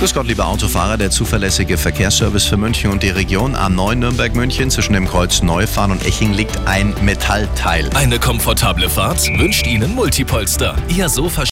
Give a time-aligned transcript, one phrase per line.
[0.00, 3.54] Grüß Gott, liebe Autofahrer, der zuverlässige Verkehrsservice für München und die Region.
[3.54, 7.90] A9 Nürnberg-München zwischen dem Kreuz Neufahren und Eching liegt ein Metallteil.
[7.92, 10.74] Eine komfortable Fahrt wünscht Ihnen Multipolster.
[10.88, 11.44] Ihr Sofa